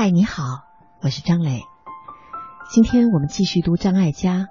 [0.00, 0.44] 嗨，你好，
[1.02, 1.64] 我是张磊。
[2.70, 4.46] 今天我们继续读张艾嘉。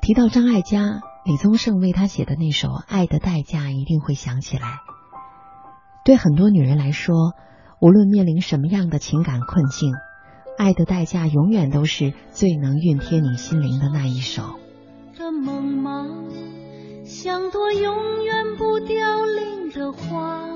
[0.00, 4.78] 提到张艾嘉，李宗盛为他写的那首《爱的代价》一定会想起来。
[6.04, 7.32] 对很多女人来说，
[7.80, 9.92] 无论面临什么样的情感困境，
[10.56, 14.60] 《爱的代价》永远都是最能熨贴你心灵的那一首。
[15.12, 16.06] 这梦吗？
[17.04, 20.46] 像朵永远不凋零的花，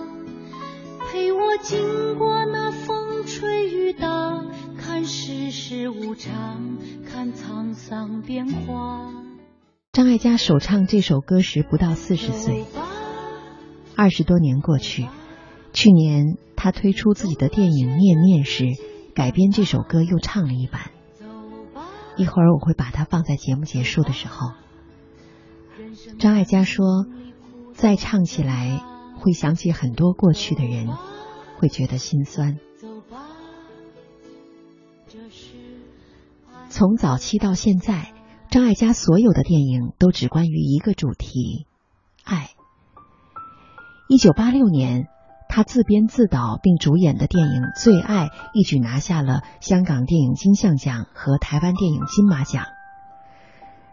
[1.11, 2.71] 陪我经过那
[8.31, 9.11] 变化。
[9.91, 12.65] 张艾嘉首唱这首歌时不到四十岁，
[13.97, 15.09] 二十多年过去，
[15.73, 18.67] 去年他推出自己的电影《念念》时，
[19.17, 20.93] 改编这首歌又唱了一版。
[22.17, 24.53] 一会儿我会把它放在节目结束的时候。
[26.21, 26.85] 张艾嘉说，
[27.75, 28.81] 再唱起来
[29.17, 30.87] 会想起很多过去的人，
[31.59, 32.61] 会觉得心酸。
[36.69, 38.13] 从早期到现在。
[38.51, 41.69] 张艾嘉所有的电影都只关于一个主题——
[42.27, 42.51] 爱。
[44.09, 45.07] 一九八六年，
[45.49, 52.65] 他自编自导并主演的电影《最爱》一举拿下了香港电影金像奖和台湾电影金马奖。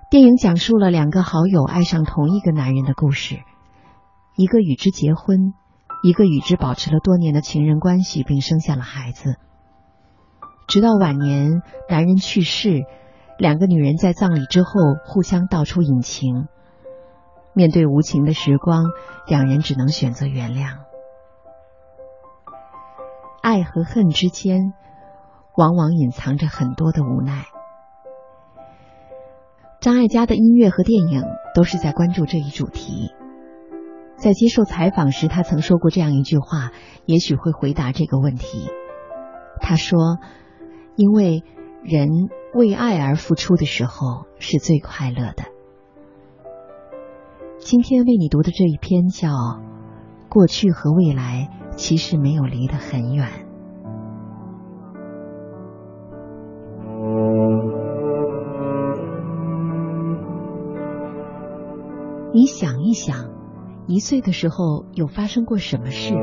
[0.10, 3.38] 电影讲述了两个好友爱上同一个男人的故事，
[4.38, 5.54] 一个与之结婚，
[6.02, 9.36] 一个与之保持了多年的情人关系，并生下了孩子。
[10.68, 12.86] 直到晚年，男人去世。
[13.40, 14.70] 两个女人在葬礼之后
[15.06, 16.48] 互相道出隐情，
[17.54, 18.86] 面对无情的时光，
[19.28, 20.80] 两人只能选择原谅。
[23.44, 24.74] 爱和恨之间，
[25.56, 27.46] 往往隐藏着很多的无奈。
[29.80, 33.14] 张艾嘉的音乐和电影都是在关注这一主题。
[34.16, 36.72] 在接受采访时，他曾说过这样一句话，
[37.06, 38.68] 也许会回答这个问题。
[39.62, 40.18] 他说
[40.98, 41.44] ：“因为
[41.84, 42.10] 人。”
[42.54, 45.44] 为爱而付出的时候是最快乐的。
[47.60, 49.30] 今天为你读的这一篇叫
[50.30, 53.28] 《过去和未来其实没有离得很远》。
[62.34, 63.32] 你想一想，
[63.88, 66.14] 一岁的时候有发生过什么事？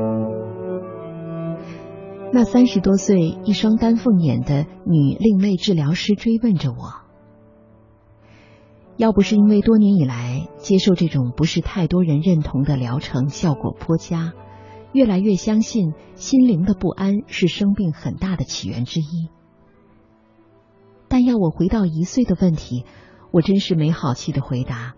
[2.35, 6.95] 那三十多岁、一双丹凤眼的女另类治疗师追问着我
[8.97, 14.33] ：“要不是因为多年以来接受这种不是太多人认同的疗程效果颇佳，
[14.91, 19.29] 越来越相信心灵的不安是生病很大的起源之一。
[21.07, 22.83] 但要我回到一岁的问题，
[23.31, 24.95] 我真是没好气的回答：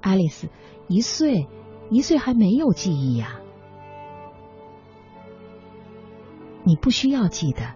[0.00, 0.48] 爱丽丝，
[0.88, 1.46] 一岁，
[1.90, 3.38] 一岁还没有记忆呀。”
[6.64, 7.74] 你不需要记得，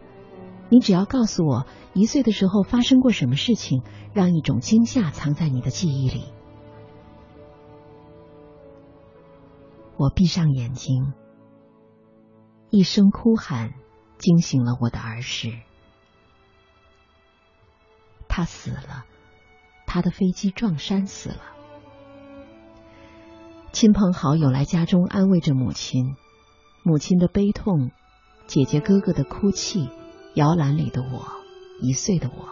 [0.68, 3.82] 你只要告诉我一岁的时候发生过什么事情，
[4.12, 6.24] 让一种惊吓藏在你的记忆里。
[9.96, 11.14] 我闭上眼睛，
[12.70, 13.74] 一声哭喊
[14.18, 15.52] 惊醒了我的儿时。
[18.28, 19.06] 他死了，
[19.86, 21.40] 他的飞机撞山死了。
[23.72, 26.16] 亲朋好友来家中安慰着母亲，
[26.82, 27.90] 母亲的悲痛。
[28.46, 29.88] 姐姐哥哥的哭泣，
[30.34, 31.26] 摇篮里的我，
[31.80, 32.44] 一岁的我。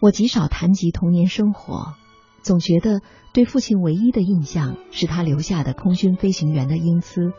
[0.00, 1.94] 我极少谈及童年生活，
[2.42, 3.00] 总觉得
[3.32, 7.32] 对父亲唯一的印象是他留下的空军飞行员的英姿，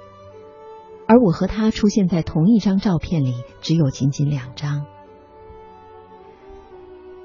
[1.07, 4.85] 而我和他出现在同一张照片里，只有仅仅两张。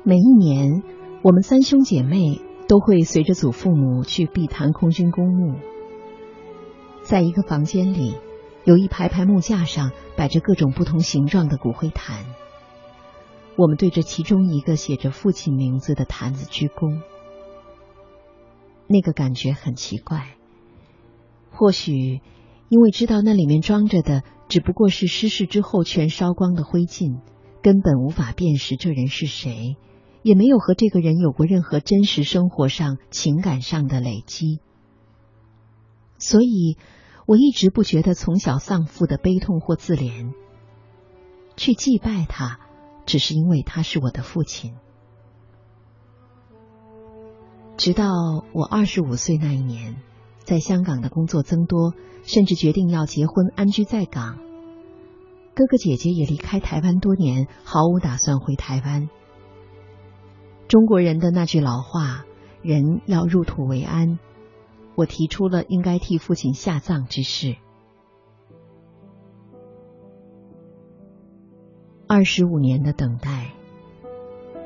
[0.03, 0.83] 每一年，
[1.23, 5.57] 我们三兄姐妹都会随着祖父母去碧潭空军公墓。
[7.09, 8.19] 在一个房间里，
[8.65, 12.27] 有一排排木架上摆着各种不同形状的骨灰坛。
[13.57, 17.01] 我们对着其中一个写着父亲名字的坛子鞠躬。
[18.87, 20.37] 那个感觉很奇怪，
[21.51, 22.21] 或许
[22.69, 27.23] 因为知道那里面装着的只不过是失事之后全烧光的灰烬，
[27.63, 29.79] 根本无法辨识这人是谁，
[30.23, 34.61] 也没有和这个人有过任何真实生活上、情感上的累积，
[36.19, 36.77] 所以。
[37.29, 40.33] 我一直不觉得从小丧父的悲痛或自怜，
[41.59, 42.59] 去祭拜他，
[43.05, 44.77] 只是因为他是我的父亲。
[47.77, 48.07] 直到
[48.55, 49.97] 我二十五岁那一年，
[50.39, 51.93] 在香港的工作增多，
[52.23, 54.39] 甚至决定要结婚安居在港。
[55.55, 59.11] 哥哥姐姐也离开台湾多年，毫无打算回台湾。
[60.67, 62.25] 中国人的那句老话
[62.65, 64.19] ：“人要入土为安。”
[64.99, 67.55] 我提出了应该替父亲下葬之事。
[72.09, 73.53] 二十五年的等待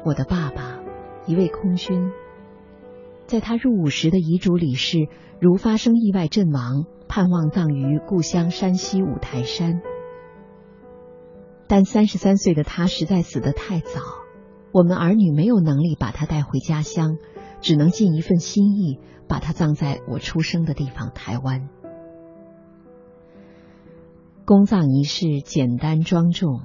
[0.06, 0.81] 我的爸爸
[1.26, 2.11] 一位空军。
[3.26, 4.96] 在他入伍时的遗嘱里是
[5.38, 9.82] 如发生意外阵亡盼望葬于故乡山西五台山。
[11.67, 14.00] 但三十三岁的他实在死得太早
[14.73, 17.19] 我们儿女没有能力把他带回家乡
[17.62, 18.99] 只能尽一份心意，
[19.29, 21.70] 把他葬在我出生的地方台湾。
[24.44, 26.62] 公葬仪式简单庄重，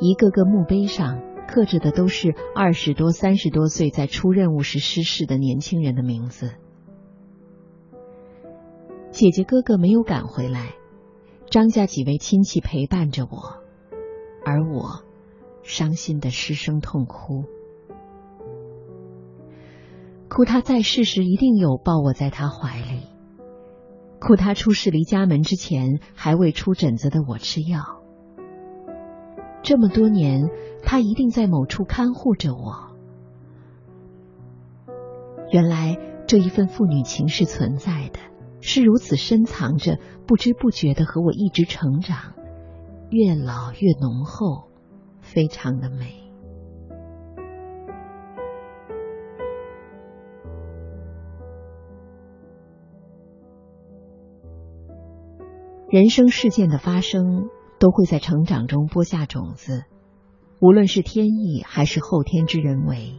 [0.00, 6.52] 一个个墓碑上刻着的都是二十多、三十多岁在出任务时失事的年轻人的名字。
[9.10, 10.74] 姐姐哥哥没有赶回来，
[11.50, 13.62] 张家几位亲戚陪伴着我。
[14.44, 15.04] 而我
[15.62, 17.44] 伤心的失声痛哭，
[20.28, 23.06] 哭他在世时一定有抱我在他怀里，
[24.20, 28.02] 哭他出事离家门之前还未出疹子的我吃药，
[29.62, 30.50] 这么多年
[30.82, 32.94] 他一定在某处看护着我。
[35.50, 35.96] 原来
[36.26, 38.18] 这一份父女情是存在的，
[38.60, 42.34] 是如此深藏着，不知不觉的和我一直成长。
[43.08, 44.68] 越老越浓厚，
[45.20, 46.25] 非常的美。
[55.90, 57.48] 人生事件的发生，
[57.78, 59.84] 都会在成长中播下种子，
[60.60, 63.14] 无论是天意还是后天之人为，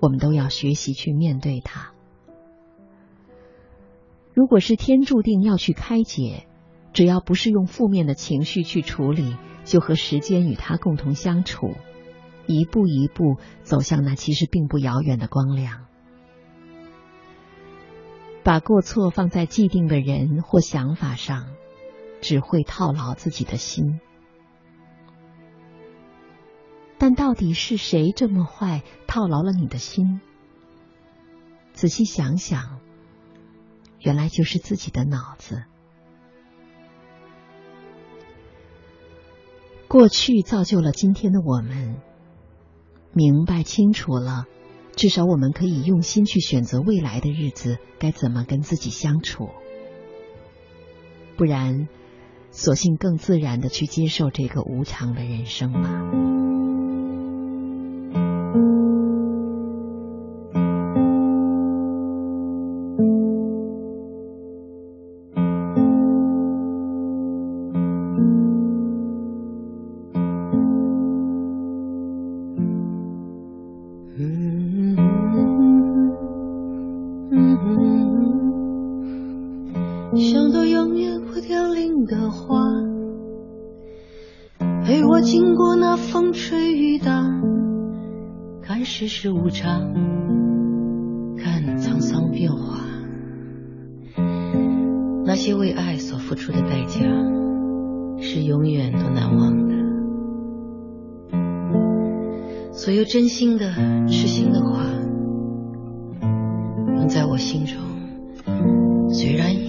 [0.00, 1.92] 我们都要学习去面对它。
[4.32, 6.46] 如果是天注定要去开解。
[6.92, 11.74] 只要不是用负面的情绪去处理，就和时间与他共同相处，
[12.46, 15.86] 一步一步走向那其实并不遥远的光亮。
[18.44, 21.48] 把过错放在既定的人或想法上，
[22.24, 24.00] 只会套牢自己的心。
[26.96, 30.22] 但到底是谁这么坏，套牢了你的心？
[31.74, 32.80] 仔细想想，
[34.00, 35.64] 原来就是自己的脑子。
[39.86, 42.00] 过去造就了今天的我们，
[43.12, 44.46] 明白清楚了，
[44.96, 49.50] 至少我们可以用心去选择未来的日子该怎么跟自己相处。
[51.36, 51.88] 不然，
[52.54, 56.43] 索性更自然的去接受这个无常的人生吧。
[88.62, 89.92] 看世事无常，
[91.36, 92.80] 看沧桑变化。
[95.24, 97.00] 那些为爱所付出的代价，
[98.20, 99.74] 是永远都难忘的。
[102.72, 103.74] 所有真心的、
[104.06, 104.84] 痴心的话，
[106.96, 107.76] 永在我心中。
[109.10, 109.68] 虽然已